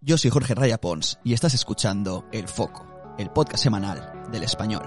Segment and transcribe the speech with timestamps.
[0.00, 2.86] Yo soy Jorge Raya Pons y estás escuchando El Foco,
[3.18, 4.84] el podcast semanal del español.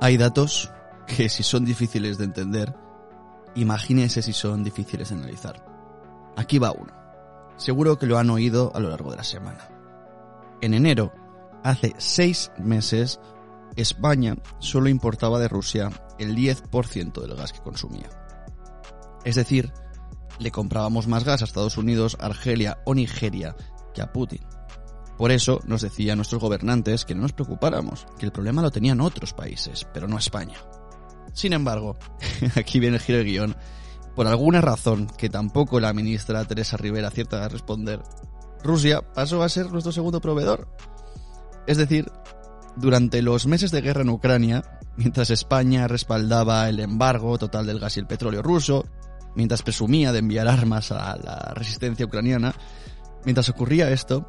[0.00, 0.72] Hay datos
[1.06, 2.74] que si son difíciles de entender,
[3.54, 5.64] imagínense si son difíciles de analizar.
[6.36, 6.92] Aquí va uno.
[7.56, 9.68] Seguro que lo han oído a lo largo de la semana.
[10.60, 11.12] En enero,
[11.62, 13.20] hace seis meses,
[13.76, 18.10] España solo importaba de Rusia el 10% del gas que consumía.
[19.24, 19.72] Es decir,
[20.40, 23.54] le comprábamos más gas a Estados Unidos, Argelia o Nigeria
[23.94, 24.40] que a Putin.
[25.16, 29.00] Por eso nos decían nuestros gobernantes que no nos preocupáramos, que el problema lo tenían
[29.00, 30.56] otros países, pero no España.
[31.34, 31.98] Sin embargo,
[32.56, 33.56] aquí viene el giro de guion,
[34.16, 38.02] por alguna razón que tampoco la ministra Teresa Rivera acierta a responder,
[38.62, 40.68] Rusia pasó a ser nuestro segundo proveedor.
[41.66, 42.10] Es decir,
[42.76, 44.62] durante los meses de guerra en Ucrania,
[44.96, 48.86] mientras España respaldaba el embargo total del gas y el petróleo ruso,
[49.34, 52.54] mientras presumía de enviar armas a la resistencia ucraniana,
[53.24, 54.28] mientras ocurría esto,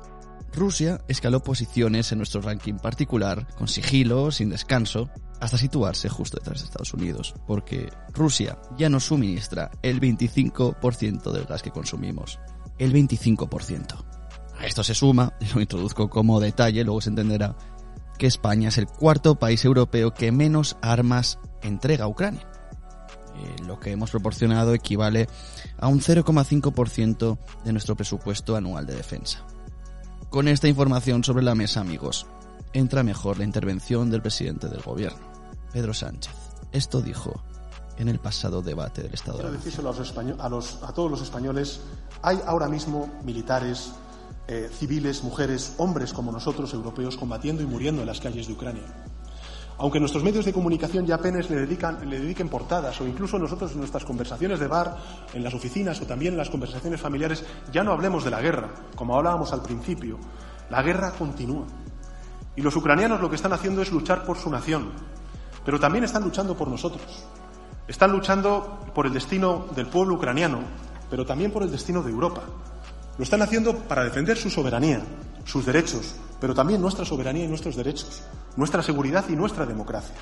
[0.53, 6.59] Rusia escaló posiciones en nuestro ranking particular, con sigilo, sin descanso, hasta situarse justo detrás
[6.59, 12.39] de Estados Unidos, porque Rusia ya nos suministra el 25% del gas que consumimos.
[12.77, 14.03] El 25%.
[14.57, 17.55] A esto se suma, lo introduzco como detalle, luego se entenderá,
[18.17, 22.50] que España es el cuarto país europeo que menos armas entrega a Ucrania.
[23.41, 25.27] Eh, lo que hemos proporcionado equivale
[25.79, 29.39] a un 0,5% de nuestro presupuesto anual de defensa.
[30.29, 32.25] Con esta información sobre la mesa, amigos,
[32.73, 35.19] entra mejor la intervención del presidente del gobierno,
[35.73, 36.33] Pedro Sánchez.
[36.71, 37.41] Esto dijo
[37.97, 41.11] en el pasado debate del Estado Quiero de decírselo a, los a los- a todos
[41.11, 41.81] los españoles,
[42.21, 43.91] hay ahora mismo militares,
[44.47, 48.83] eh, civiles, mujeres, hombres como nosotros, europeos, combatiendo y muriendo en las calles de Ucrania.
[49.81, 53.71] Aunque nuestros medios de comunicación ya apenas le, dedican, le dediquen portadas o incluso nosotros
[53.71, 54.95] en nuestras conversaciones de bar,
[55.33, 58.69] en las oficinas o también en las conversaciones familiares, ya no hablemos de la guerra,
[58.95, 60.19] como hablábamos al principio.
[60.69, 61.65] La guerra continúa.
[62.55, 64.91] Y los ucranianos lo que están haciendo es luchar por su nación,
[65.65, 67.25] pero también están luchando por nosotros.
[67.87, 70.59] Están luchando por el destino del pueblo ucraniano,
[71.09, 72.43] pero también por el destino de Europa.
[73.17, 75.01] Lo están haciendo para defender su soberanía,
[75.43, 78.23] sus derechos, pero también nuestra soberanía y nuestros derechos,
[78.57, 80.15] nuestra seguridad y nuestra democracia.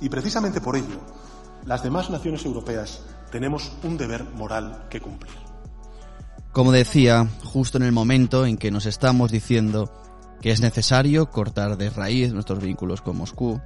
[0.00, 0.98] Y precisamente por ello,
[1.66, 5.34] las demás naciones europeas tenemos un deber moral que cumplir.
[6.52, 9.92] Como decía, justo en el momento en que nos estamos diciendo
[10.40, 13.60] que es necesario cortar de raíz nuestros vínculos con Moscú,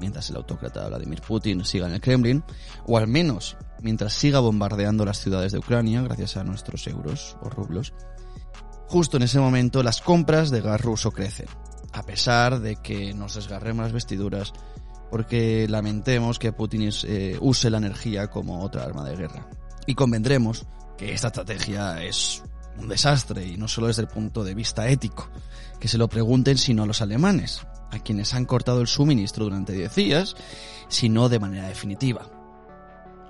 [0.00, 2.42] mientras el autócrata Vladimir Putin siga en el Kremlin,
[2.86, 7.48] o al menos mientras siga bombardeando las ciudades de Ucrania gracias a nuestros euros o
[7.48, 7.92] rublos,
[8.88, 11.46] justo en ese momento las compras de gas ruso crecen,
[11.92, 14.52] a pesar de que nos desgarremos las vestiduras
[15.10, 19.48] porque lamentemos que Putin eh, use la energía como otra arma de guerra.
[19.86, 20.66] Y convendremos
[20.96, 22.42] que esta estrategia es
[22.78, 25.28] un desastre y no solo desde el punto de vista ético,
[25.80, 29.72] que se lo pregunten sino a los alemanes, a quienes han cortado el suministro durante
[29.72, 30.36] 10 días,
[30.88, 32.28] sino de manera definitiva.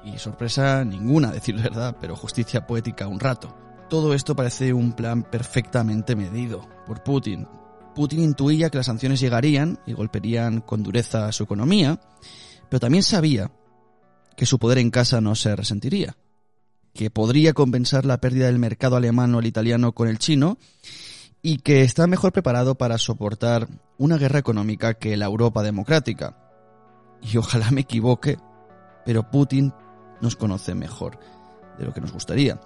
[0.05, 3.68] Y sorpresa ninguna, decir verdad, pero justicia poética un rato.
[3.89, 7.49] Todo esto parece un plan perfectamente medido por Putin.
[7.95, 11.99] Putin intuía que las sanciones llegarían y golpearían con dureza a su economía,
[12.69, 13.51] pero también sabía
[14.37, 16.17] que su poder en casa no se resentiría,
[16.93, 20.59] que podría compensar la pérdida del mercado alemán o el italiano con el chino
[21.41, 26.37] y que está mejor preparado para soportar una guerra económica que la Europa democrática.
[27.23, 28.37] Y ojalá me equivoque,
[29.07, 29.73] pero Putin
[30.21, 31.19] nos conoce mejor
[31.79, 32.61] de lo que nos gustaría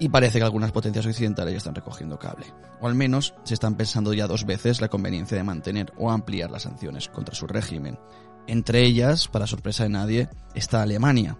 [0.00, 2.46] y parece que algunas potencias occidentales ya están recogiendo cable,
[2.80, 6.50] o al menos se están pensando ya dos veces la conveniencia de mantener o ampliar
[6.50, 7.98] las sanciones contra su régimen.
[8.46, 11.36] Entre ellas, para sorpresa de nadie, está Alemania.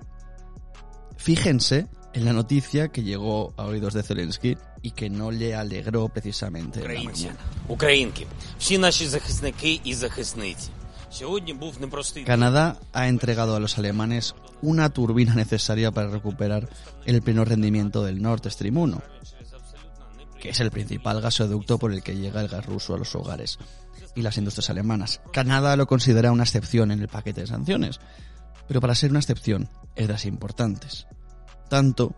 [1.17, 6.09] Fíjense en la noticia que llegó a oídos de Zelensky y que no le alegró
[6.09, 6.81] precisamente.
[12.27, 16.69] Canadá ha entregado a los alemanes una turbina necesaria para recuperar
[17.05, 19.03] el pleno rendimiento del Nord Stream 1,
[20.41, 23.59] que es el principal gasoducto por el que llega el gas ruso a los hogares
[24.15, 25.21] y las industrias alemanas.
[25.33, 28.01] Canadá lo considera una excepción en el paquete de sanciones,
[28.67, 31.07] pero para ser una excepción es de las importantes.
[31.69, 32.15] Tanto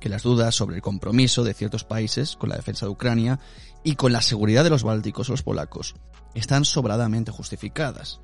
[0.00, 3.40] que las dudas sobre el compromiso de ciertos países con la defensa de Ucrania
[3.82, 5.94] y con la seguridad de los bálticos o los polacos
[6.34, 8.20] están sobradamente justificadas.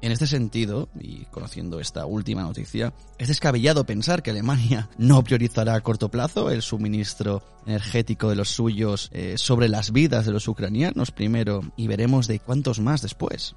[0.00, 5.74] En este sentido, y conociendo esta última noticia, es descabellado pensar que Alemania no priorizará
[5.74, 10.46] a corto plazo el suministro energético de los suyos eh, sobre las vidas de los
[10.46, 13.56] ucranianos primero y veremos de cuántos más después.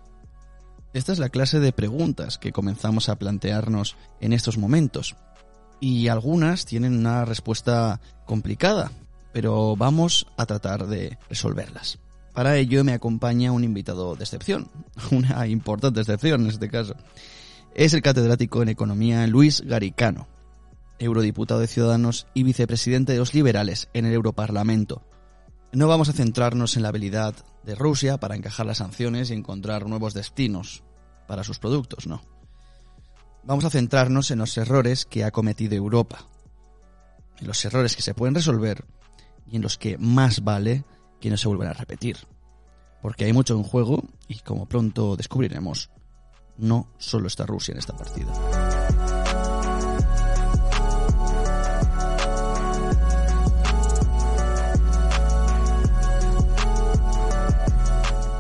[0.93, 5.15] Esta es la clase de preguntas que comenzamos a plantearnos en estos momentos.
[5.83, 8.91] y algunas tienen una respuesta complicada,
[9.33, 11.97] pero vamos a tratar de resolverlas.
[12.33, 14.69] Para ello me acompaña un invitado de excepción,
[15.12, 16.95] una importante excepción en este caso.
[17.75, 20.28] Es el catedrático en economía Luis Garicano,
[21.00, 25.04] eurodiputado de Ciudadanos y vicepresidente de los liberales en el Europarlamento.
[25.74, 27.33] No vamos a centrarnos en la habilidad
[27.63, 30.84] de Rusia para encajar las sanciones y encontrar nuevos destinos
[31.27, 32.22] para sus productos, no.
[33.44, 36.27] Vamos a centrarnos en los errores que ha cometido Europa,
[37.39, 38.86] en los errores que se pueden resolver
[39.48, 40.84] y en los que más vale
[41.21, 42.18] que no se vuelvan a repetir.
[43.01, 45.89] Porque hay mucho en juego y como pronto descubriremos,
[46.57, 48.31] no solo está Rusia en esta partida.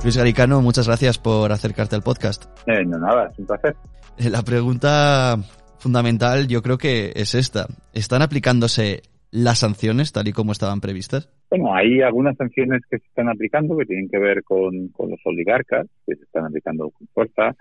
[0.03, 2.45] Luis Garicano, muchas gracias por acercarte al podcast.
[2.65, 3.75] Eh, no, nada, es un placer.
[4.17, 5.37] Eh, la pregunta
[5.77, 7.67] fundamental yo creo que es esta.
[7.93, 11.29] ¿Están aplicándose las sanciones tal y como estaban previstas?
[11.49, 15.19] Bueno, hay algunas sanciones que se están aplicando que tienen que ver con, con los
[15.25, 17.55] oligarcas, que se están aplicando con fuerza,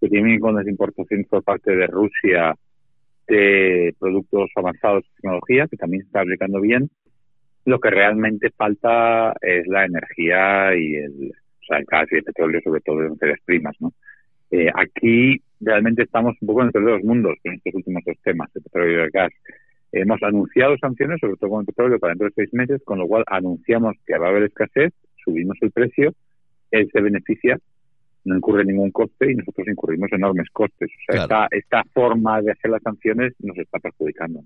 [0.00, 2.54] que tienen con las importaciones por parte de Rusia
[3.26, 6.88] de productos avanzados de tecnología, que también se está aplicando bien.
[7.64, 12.24] Lo que realmente falta es la energía y el, o sea, el gas y el
[12.24, 13.92] petróleo, sobre todo en materias primas, ¿no?
[14.50, 18.62] Eh, aquí realmente estamos un poco entre dos mundos en estos últimos dos temas, el
[18.62, 19.32] petróleo y el gas.
[20.00, 23.06] Hemos anunciado sanciones, sobre todo con el petróleo, para dentro de seis meses, con lo
[23.06, 24.92] cual anunciamos que va a haber escasez,
[25.24, 26.12] subimos el precio,
[26.70, 27.58] él se beneficia,
[28.24, 30.90] no incurre ningún coste y nosotros incurrimos enormes costes.
[30.90, 34.40] O sea, esta, esta forma de hacer las sanciones nos está perjudicando.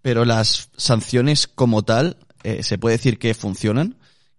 [0.00, 3.94] Pero las sanciones como tal, eh, ¿se puede decir que funcionan?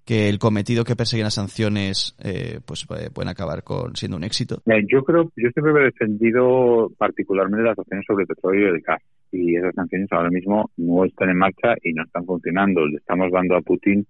[0.06, 4.26] que el cometido que persiguen las sanciones eh, pues eh, pueden acabar con siendo un
[4.26, 4.62] éxito?
[4.66, 9.02] Yo creo, yo siempre he defendido particularmente las sanciones sobre el petróleo y el gas
[9.34, 12.86] y esas sanciones ahora mismo no están en marcha y no están funcionando.
[12.86, 14.06] Le estamos dando a Putin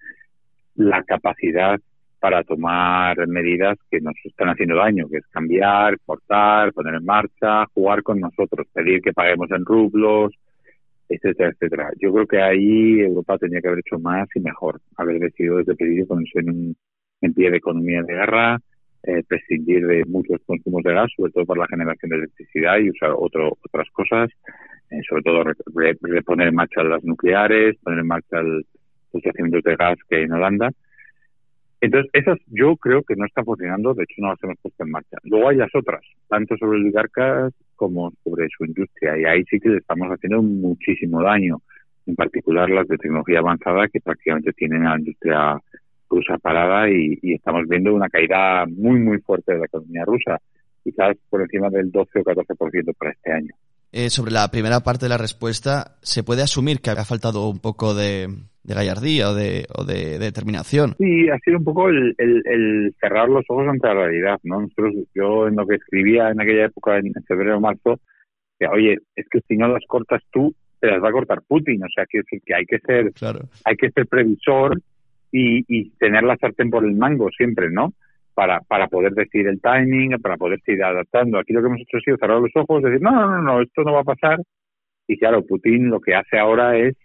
[0.75, 1.79] la capacidad
[2.19, 7.65] para tomar medidas que nos están haciendo daño, que es cambiar, cortar, poner en marcha,
[7.73, 10.33] jugar con nosotros, pedir que paguemos en rublos,
[11.09, 11.91] etcétera, etcétera.
[11.99, 15.75] Yo creo que ahí Europa tenía que haber hecho más y mejor, haber decidido desde
[15.75, 16.75] principio ponerse en, un,
[17.21, 18.59] en pie de economía de guerra,
[19.03, 22.89] eh, prescindir de muchos consumos de gas, sobre todo para la generación de electricidad y
[22.89, 24.29] usar otro, otras cosas,
[24.93, 25.43] eh, sobre todo
[26.05, 28.65] reponer en marcha las nucleares, poner en marcha el,
[29.13, 30.71] los yacimientos de gas que hay en Holanda
[31.83, 34.91] entonces, esas yo creo que no están funcionando, de hecho no las hemos puesto en
[34.91, 35.17] marcha.
[35.23, 39.67] Luego hay las otras, tanto sobre oligarcas como sobre su industria, y ahí sí que
[39.67, 41.61] le estamos haciendo muchísimo daño,
[42.05, 45.59] en particular las de tecnología avanzada que prácticamente tienen a la industria
[46.09, 50.39] rusa parada y, y estamos viendo una caída muy, muy fuerte de la economía rusa,
[50.85, 53.53] quizás por encima del 12 o 14% para este año.
[53.95, 57.59] Eh, sobre la primera parte de la respuesta, ¿se puede asumir que ha faltado un
[57.59, 58.27] poco de,
[58.63, 60.95] gallardía o de, o de, determinación?
[60.97, 64.61] Sí, ha sido un poco el, cerrar los ojos ante la realidad, ¿no?
[64.61, 67.99] Nosotros, yo en lo que escribía en aquella época, en febrero o marzo,
[68.57, 71.83] que, oye, es que si no las cortas tú, te las va a cortar Putin,
[71.83, 73.11] o sea, que, que hay que ser,
[73.63, 74.75] hay que ser previsor
[75.31, 77.93] y, y tener la sartén por el mango siempre, ¿no?
[78.33, 81.38] Para, para poder decir el timing, para poder seguir adaptando.
[81.38, 83.62] Aquí lo que hemos hecho ha sido cerrar los ojos, decir, no, no, no, no,
[83.62, 84.39] esto no va a pasar.
[85.07, 86.95] Y claro, Putin lo que hace ahora es,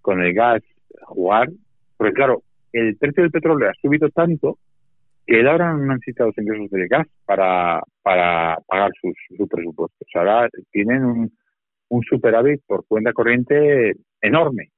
[0.00, 0.62] con el gas,
[1.02, 1.48] jugar,
[1.96, 4.58] porque claro, el precio del petróleo ha subido tanto
[5.26, 10.08] que él ahora no necesita los ingresos del gas para, para pagar sus, sus presupuestos.
[10.14, 11.32] Ahora tienen un,
[11.88, 14.70] un superávit por cuenta corriente enorme.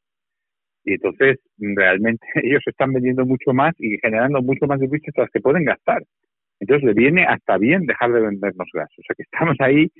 [0.85, 5.41] Y entonces, realmente, ellos están vendiendo mucho más y generando mucho más divisas las que
[5.41, 6.03] pueden gastar.
[6.61, 8.89] Entonces, le viene hasta bien dejar de vendernos gas.
[8.99, 9.91] O sea, que estamos ahí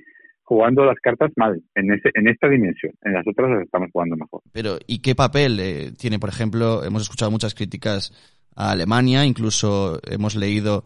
[0.43, 2.93] jugando las cartas mal en, ese, en esta dimensión.
[3.01, 4.41] En las otras las estamos jugando mejor.
[4.51, 8.11] Pero, ¿y qué papel eh, tiene, por ejemplo, hemos escuchado muchas críticas
[8.55, 10.83] a Alemania, incluso hemos leído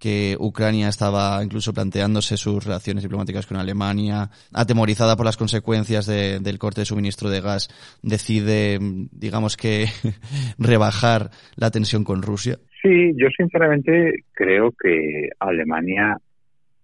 [0.00, 6.58] que Ucrania estaba incluso planteándose sus relaciones diplomáticas con Alemania, atemorizada por las consecuencias del
[6.58, 7.68] corte de suministro de gas,
[8.02, 8.78] decide,
[9.12, 9.84] digamos que,
[10.58, 12.56] rebajar la tensión con Rusia?
[12.82, 16.16] Sí, yo sinceramente creo que Alemania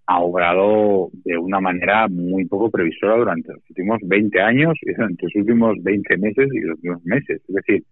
[0.08, 5.24] ha obrado de una manera muy poco previsora durante los últimos 20 años y durante
[5.24, 7.40] los últimos 20 meses y los últimos meses.
[7.48, 7.82] Es decir,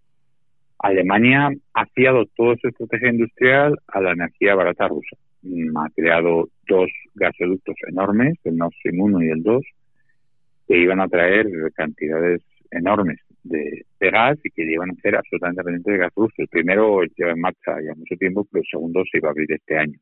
[0.79, 5.15] Alemania ha fiado toda su estrategia industrial a la energía barata rusa.
[5.41, 9.63] Mm, ha creado dos gasoductos enormes, el Nord Stream 1 y el 2,
[10.67, 12.41] que iban a traer cantidades
[12.71, 16.33] enormes de, gas y que iban a ser absolutamente dependientes de gas ruso.
[16.37, 19.51] El primero lleva en marcha ya mucho tiempo, pero el segundo se iba a abrir
[19.51, 19.97] este año.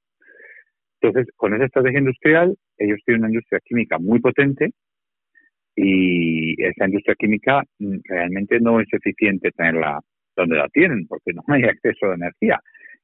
[1.01, 4.71] Entonces, con esa estrategia industrial, ellos tienen una industria química muy potente
[5.75, 9.99] y esa industria química mm, realmente no es eficiente tenerla
[10.35, 12.59] donde la tienen, porque no hay acceso a energía.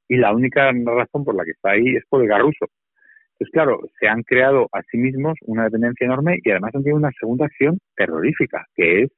[0.07, 2.65] Y la única razón por la que está ahí es por el gas ruso.
[3.33, 6.97] Entonces, claro, se han creado a sí mismos una dependencia enorme y además han tenido
[6.97, 9.11] una segunda acción terrorífica, que es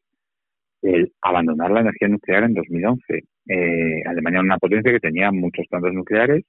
[0.84, 3.24] el abandonar la energía nuclear en 2011.
[3.48, 6.44] Eh, Alemania era una potencia que tenía muchos plantas nucleares,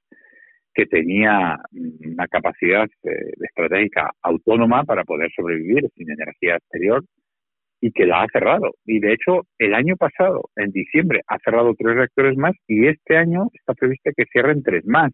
[0.75, 7.05] que tenía mm, una capacidad eh, estratégica autónoma para poder sobrevivir sin energía exterior
[7.83, 8.71] y que la ha cerrado.
[8.87, 13.17] Y de hecho, el año pasado, en diciembre, ha cerrado tres reactores más y este
[13.17, 15.13] año está previsto que cierren tres más.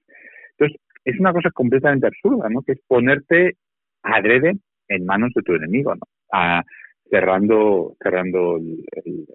[0.51, 2.61] Entonces, es una cosa completamente absurda, ¿no?
[2.63, 3.55] Que es ponerte
[4.03, 4.59] adrede
[4.89, 6.03] en manos de tu enemigo, ¿no?
[6.31, 6.63] A,
[7.11, 9.27] cerrando cerrando el,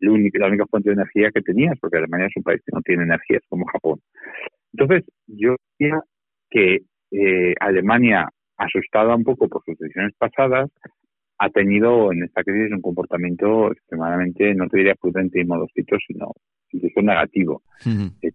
[0.00, 3.04] la única fuente de energía que tenías, porque Alemania es un país que no tiene
[3.04, 4.00] energía, es como Japón.
[4.74, 6.00] Entonces, yo diría
[6.50, 6.80] que
[7.12, 8.28] eh, Alemania,
[8.58, 10.70] asustada un poco por sus decisiones pasadas,
[11.38, 16.32] ha tenido en esta crisis un comportamiento extremadamente, no te diría prudente y modostito, sino
[16.70, 17.62] incluso negativo.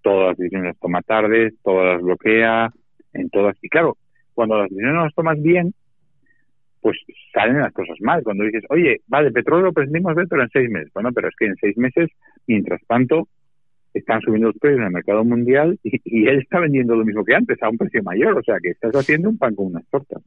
[0.02, 2.70] todas las decisiones las toma tarde, todas las bloquea,
[3.14, 3.58] en todas.
[3.62, 3.98] Y claro,
[4.34, 5.74] cuando las decisiones no las tomas bien,
[6.82, 6.98] pues
[7.34, 8.24] salen las cosas mal.
[8.24, 10.92] Cuando dices, oye, vale, petróleo prescindimos de pero en seis meses.
[10.94, 12.10] Bueno, pero es que en seis meses,
[12.46, 13.28] mientras tanto,
[13.94, 17.36] están subiendo los precios en el mercado mundial y, él está vendiendo lo mismo que
[17.36, 18.38] antes, a un precio mayor.
[18.38, 20.22] O sea, que estás haciendo un pan con unas tortas.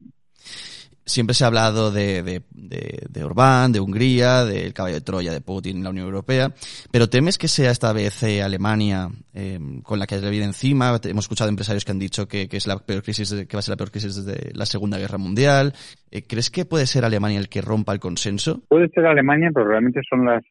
[1.05, 5.41] Siempre se ha hablado de, de, de, Orbán, de Hungría, del caballo de Troya de
[5.41, 6.49] Putin en la Unión Europea,
[6.91, 10.99] pero ¿temes que sea esta vez eh, Alemania em, con la que le viene encima?
[11.03, 13.73] Hemos escuchado empresarios que han dicho que, es la peor crisis, que va a ser
[13.73, 15.73] la peor crisis desde la Segunda Guerra Mundial.
[16.11, 18.61] Eh, ¿Crees que puede ser Alemania el que rompa el consenso?
[18.69, 20.43] Puede ser Alemania, pero realmente son las,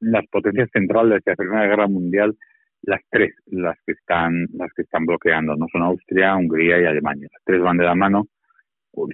[0.00, 2.36] las potencias centrales de la Segunda Guerra Mundial
[2.82, 7.28] las tres las que están las que están bloqueando, no son Austria, Hungría y Alemania.
[7.30, 8.28] Las tres van de la mano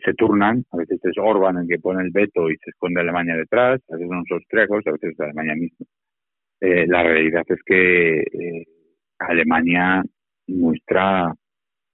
[0.05, 3.37] se turnan, a veces es Orban el que pone el veto y se esconde Alemania
[3.37, 5.87] detrás, a veces son los austriacos, a veces es Alemania misma.
[6.61, 8.65] Eh, la realidad es que eh,
[9.19, 10.03] Alemania
[10.47, 11.33] muestra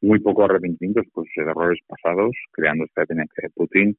[0.00, 3.96] muy poco arrepentimiento por sus errores pasados, creando esta dependencia de Putin,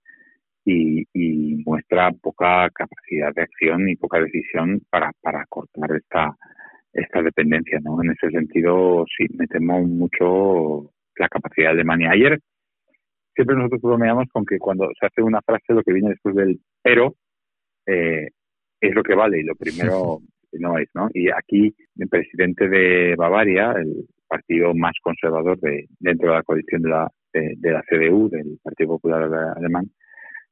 [0.66, 6.38] y, y, muestra poca capacidad de acción y poca decisión para, para cortar esta,
[6.94, 7.80] esta dependencia.
[7.82, 8.02] ¿no?
[8.02, 12.12] En ese sentido, sí, me temo mucho la capacidad de Alemania.
[12.12, 12.40] Ayer
[13.34, 16.60] siempre nosotros bromeamos con que cuando se hace una frase lo que viene después del
[16.82, 17.16] pero
[17.86, 18.30] eh,
[18.80, 20.20] es lo que vale y lo primero
[20.60, 21.10] no es, ¿no?
[21.14, 26.82] Y aquí el presidente de Bavaria, el partido más conservador de, dentro de la coalición
[26.82, 29.24] de la, de, la CDU, del Partido Popular
[29.56, 29.90] Alemán,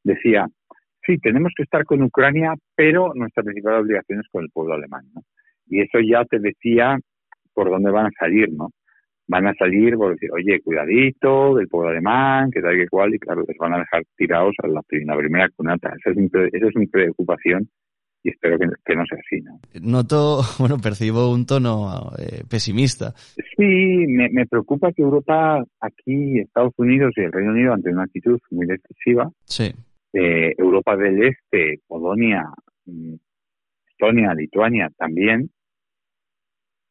[0.04, 0.48] decía,
[1.06, 5.06] sí, tenemos que estar con Ucrania, pero nuestra principal obligación es con el pueblo alemán,
[5.14, 5.22] ¿no?
[5.68, 6.98] Y eso ya te decía
[7.54, 8.70] por dónde van a salir, ¿no?
[9.32, 13.20] Van a salir por decir, oye, cuidadito del pueblo alemán, que tal que cual, y
[13.20, 15.94] claro, les van a dejar tirados a la, primera cunata.
[15.98, 17.70] Esa es, mi, esa es mi preocupación
[18.24, 19.42] y espero que, no sea así.
[19.42, 19.60] ¿no?
[19.82, 23.14] Noto, bueno, percibo un tono eh, pesimista.
[23.56, 28.38] Sí, me, preocupa que Europa, aquí, Estados Unidos y el Reino Unido, ante una actitud
[28.52, 29.72] muy decisiva, sí.
[30.14, 32.44] Eh, Europa del Este, Polonia,
[32.86, 33.14] mm,
[33.92, 35.50] Estonia, Lituania también,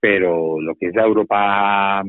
[0.01, 2.03] pero lo que es la Europa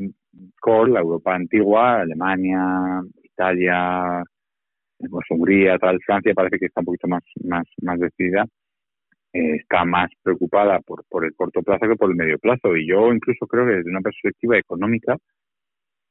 [0.60, 4.22] core, la Europa antigua, Alemania, Italia,
[5.10, 8.44] pues Hungría, tal, Francia parece que está un poquito más, más, más decidida,
[9.32, 12.76] eh, está más preocupada por, por el corto plazo que por el medio plazo.
[12.76, 15.16] Y yo incluso creo que desde una perspectiva económica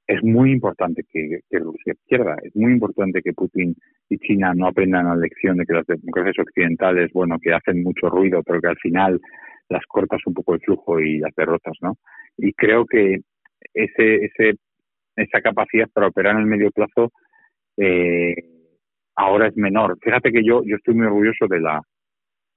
[0.08, 3.76] es muy importante que, que Rusia pierda, es muy importante que Putin
[4.10, 8.10] y China no aprendan la lección de que las democracias occidentales, bueno, que hacen mucho
[8.10, 9.22] ruido, pero que al final
[9.70, 11.96] las cortas un poco el flujo y las derrotas, ¿no?
[12.38, 13.22] Y creo que
[13.74, 14.58] ese, ese,
[15.16, 17.12] esa capacidad para operar en el medio plazo
[17.78, 18.36] eh,
[19.16, 19.98] ahora es menor.
[20.02, 21.82] Fíjate que yo, yo estoy muy orgulloso de la,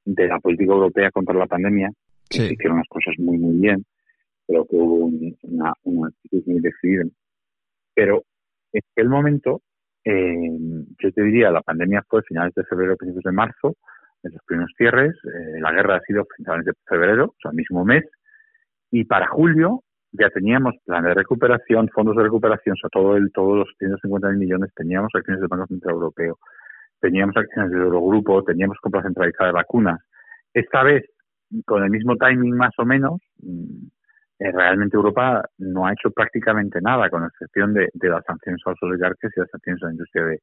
[0.05, 1.91] de la política europea contra la pandemia,
[2.29, 2.55] que sí.
[2.55, 3.85] hicieron las cosas muy, muy bien,
[4.47, 5.11] pero que hubo
[5.43, 7.05] una, una actitud muy decidida.
[7.95, 8.23] Pero
[8.73, 9.63] en aquel momento,
[10.05, 10.51] eh,
[10.99, 13.77] yo te diría, la pandemia fue finales de febrero, principios de marzo,
[14.23, 17.59] en los primeros cierres, eh, la guerra ha sido finales de febrero, o sea, el
[17.59, 18.05] mismo mes,
[18.91, 19.83] y para julio
[20.19, 24.29] ya teníamos plan de recuperación, fondos de recuperación, o sea, todo el, todos los 150
[24.29, 26.39] mil millones, teníamos acciones del Banco Central Europeo,
[27.01, 30.01] teníamos acciones del Eurogrupo, teníamos compra centralizada de vacunas.
[30.53, 31.05] Esta vez,
[31.67, 33.87] con el mismo timing más o menos, mm,
[34.39, 38.71] eh, realmente Europa no ha hecho prácticamente nada, con excepción de, de las sanciones a
[38.71, 40.41] los oligarcas y las sanciones a la industria de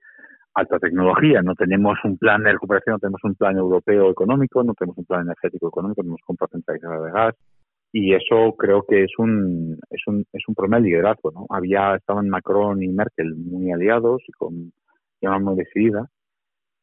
[0.54, 1.42] alta tecnología.
[1.42, 5.06] No tenemos un plan de recuperación, no tenemos un plan europeo económico, no tenemos un
[5.06, 7.36] plan energético económico, tenemos compra centralizada de gas,
[7.92, 11.96] y eso creo que es un es un es un problema de liderazgo no había
[11.96, 14.72] estaban Macron y Merkel muy aliados y con
[15.22, 16.10] llama muy decidida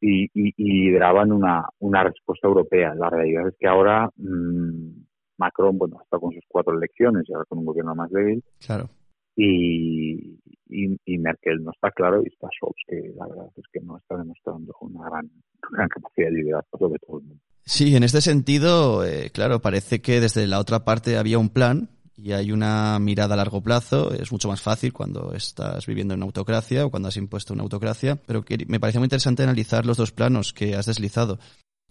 [0.01, 2.95] y, y, lideraban una, una respuesta europea.
[2.95, 4.91] La realidad es que ahora mmm,
[5.39, 8.43] Macron, bueno, está con sus cuatro elecciones y ahora con un gobierno más débil.
[8.65, 8.89] Claro.
[9.37, 10.37] Y,
[10.69, 14.17] y, Merkel no está claro y está Scholz, que la verdad es que no está
[14.17, 15.31] demostrando una gran,
[15.71, 17.43] gran capacidad de liderazgo sobre todo el mundo.
[17.69, 21.91] Sí, en este sentido, eh, claro, parece que desde la otra parte había un plan
[22.17, 24.11] y hay una mirada a largo plazo.
[24.15, 27.65] Es mucho más fácil cuando estás viviendo en una autocracia o cuando has impuesto una
[27.65, 31.41] autocracia, pero me parece muy interesante analizar los dos planos que has deslizado.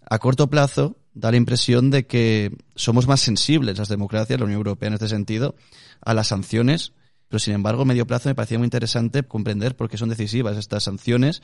[0.09, 4.57] A corto plazo, da la impresión de que somos más sensibles las democracias, la Unión
[4.57, 5.53] Europea en este sentido,
[6.01, 6.93] a las sanciones
[7.29, 10.57] pero sin embargo, a medio plazo me parecía muy interesante comprender por qué son decisivas
[10.57, 11.41] estas sanciones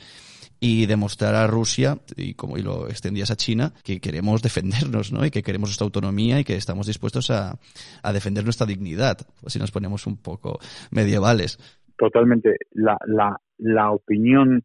[0.60, 5.24] y demostrar a Rusia, y como y lo extendías a China, que queremos defendernos, ¿no?
[5.24, 7.58] Y que queremos nuestra autonomía y que estamos dispuestos a,
[8.02, 10.58] a defender nuestra dignidad, pues si nos ponemos un poco
[10.90, 11.58] medievales.
[11.96, 12.56] Totalmente.
[12.72, 14.62] La, la, la opinión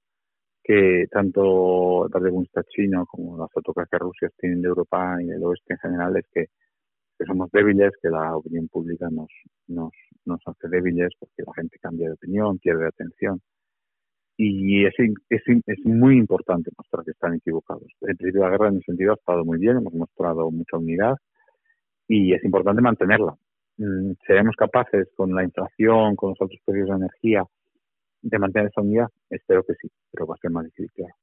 [0.63, 5.43] que tanto el Partido Comunista Chino como las autocracias rusas tienen de Europa y del
[5.43, 6.45] oeste en general es que
[7.19, 9.27] que somos débiles, que la opinión pública nos,
[9.67, 9.91] nos,
[10.29, 13.41] nos hace débiles porque la gente cambia de opinión, pierde atención.
[14.37, 14.93] Y es,
[15.29, 17.83] es, es muy importante mostrar que están equivocados.
[18.01, 20.77] El principio de la guerra en ese sentido ha estado muy bien, hemos mostrado mucha
[20.77, 21.17] unidad
[22.07, 23.35] y es importante mantenerla.
[23.77, 27.43] Mm, ¿Seremos capaces con la inflación, con los altos precios de energía,
[28.21, 29.07] de mantener esa unidad?
[29.29, 31.15] Espero que sí, pero va a ser más difícil, claro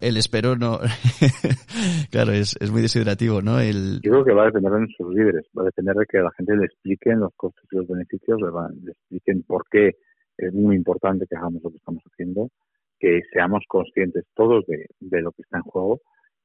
[0.00, 0.78] el espero no.
[2.10, 3.60] claro, es, es muy desiderativo, ¿no?
[3.60, 4.00] El...
[4.02, 6.30] Yo creo que va a depender de nuestros líderes, va a depender de que la
[6.36, 9.92] gente le expliquen los costes y los beneficios, le, expliquen por qué
[10.38, 12.50] es muy importante que hagamos lo que estamos haciendo,
[12.98, 16.00] que seamos conscientes todos de, de lo que está en juego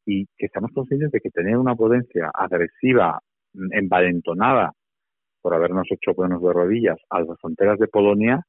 [0.06, 3.20] y que seamos conscientes de que tener una potencia agresiva,
[3.54, 4.72] envalentonada,
[5.42, 8.46] por habernos hecho ponernos de rodillas a las fronteras de Polonia,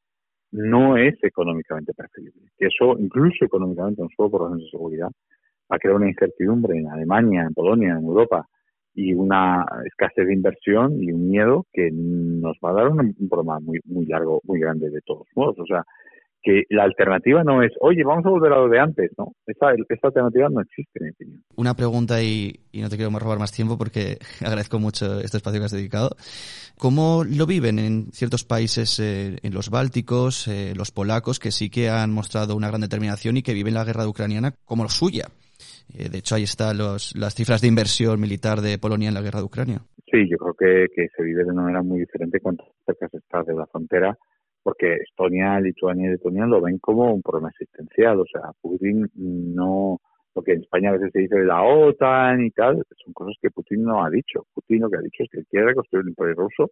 [0.53, 2.43] no es económicamente preferible.
[2.57, 5.09] Que eso, incluso económicamente, no solo por razones de seguridad,
[5.71, 8.47] va a crear una incertidumbre en Alemania, en Polonia, en Europa,
[8.95, 13.59] y una escasez de inversión y un miedo que nos va a dar un, problema
[13.61, 15.59] muy, muy largo, muy grande de todos modos.
[15.59, 15.83] O sea,
[16.43, 19.35] que la alternativa no es, oye, vamos a volver a lo de antes, ¿no?
[19.47, 21.45] Esta, alternativa no existe, en mi opinión.
[21.57, 25.67] Una pregunta y, no te quiero robar más tiempo porque agradezco mucho este espacio que
[25.67, 26.11] has dedicado.
[26.79, 31.71] ¿Cómo lo viven en ciertos países, eh, en los bálticos, eh, los polacos, que sí
[31.71, 35.29] que han mostrado una gran determinación y que viven la guerra ucraniana como suya?
[35.97, 39.39] Eh, de hecho, ahí están las cifras de inversión militar de Polonia en la guerra
[39.39, 39.83] de Ucrania.
[40.11, 43.19] Sí, yo creo que, que se vive de una manera muy diferente cuanto cerca se
[43.19, 44.19] está de la frontera
[44.63, 48.21] porque Estonia, Lituania y Letonia lo ven como un problema existencial.
[48.21, 50.01] O sea, Putin no,
[50.35, 53.35] lo que en España a veces se dice de la OTAN y tal, son cosas
[53.41, 54.47] que Putin no ha dicho.
[54.55, 56.71] Putin lo que ha dicho es que quiere reconstruir el imperio ruso,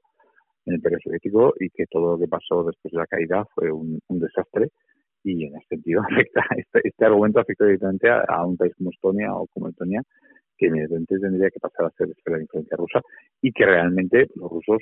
[0.66, 4.00] el imperio soviético, y que todo lo que pasó después de la caída fue un,
[4.08, 4.68] desastre.
[5.22, 9.34] Y en ese sentido afecta, este, este argumento afecta directamente a, un país como Estonia
[9.34, 10.02] o como Letonia,
[10.56, 13.00] que evidentemente tendría que pasar a ser esfera de influencia rusa
[13.42, 14.78] y que realmente los rusos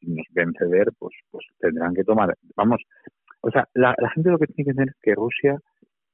[0.00, 2.36] si nos ven ceder, pues, pues tendrán que tomar.
[2.56, 2.80] Vamos,
[3.42, 5.58] o sea, la, gente lo que tiene que entender es que Rusia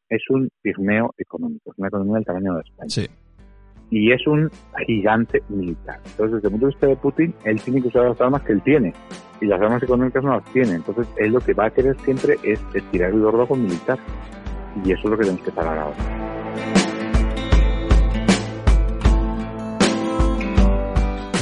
[0.09, 2.88] es un pigmeo económico, es una economía del tamaño de España.
[2.88, 3.07] Sí.
[3.90, 4.51] Y es un
[4.87, 6.01] gigante militar.
[6.05, 8.53] Entonces, desde el punto de vista de Putin, él tiene que usar las armas que
[8.53, 8.92] él tiene.
[9.40, 10.72] Y las armas económicas no las tiene.
[10.72, 13.99] Entonces, él lo que va a querer siempre es estirar el gordo con militar.
[14.85, 16.86] Y eso es lo que tenemos que parar ahora.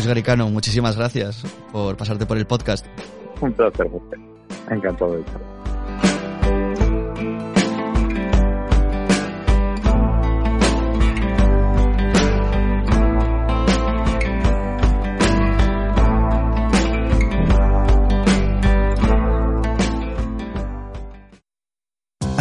[0.06, 2.86] Garicano, muchísimas gracias por pasarte por el podcast.
[3.40, 3.90] Un placer,
[4.70, 5.40] encantado de estar.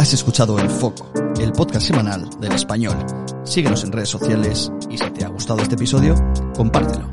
[0.04, 1.10] Has escuchado El Foco,
[1.44, 2.96] el podcast semanal del español.
[3.44, 6.14] Síguenos en redes sociales y si te ha gustado este episodio,
[6.56, 7.08] compártelo.